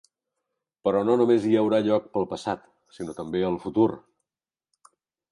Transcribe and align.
Però 0.87 1.01
no 1.09 1.17
només 1.19 1.43
hi 1.49 1.51
haurà 1.59 1.81
lloc 1.87 2.07
pel 2.17 2.25
passat, 2.31 2.63
sinó 2.97 3.15
també 3.19 3.43
el 3.51 3.59
futur. 3.67 3.85